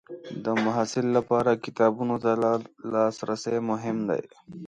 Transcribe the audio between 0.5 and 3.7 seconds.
محصل لپاره کتابونو ته لاسرسی